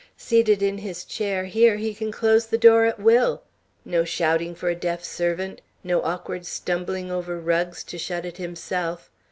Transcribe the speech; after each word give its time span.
"Seated 0.17 0.63
in 0.63 0.79
his 0.79 1.05
chair 1.05 1.45
here, 1.45 1.77
he 1.77 1.93
can 1.93 2.11
close 2.11 2.47
his 2.49 2.59
door 2.59 2.85
at 2.85 2.99
will. 2.99 3.43
No 3.85 4.03
shouting 4.03 4.53
after 4.53 4.67
a 4.67 4.73
deaf 4.73 5.03
servant, 5.03 5.61
no 5.83 6.01
awkward 6.01 6.47
stumbling 6.47 7.11
over 7.11 7.39
rugs 7.39 7.83
to 7.83 7.99
shut 7.99 8.25
it 8.25 8.37
himself. 8.37 9.11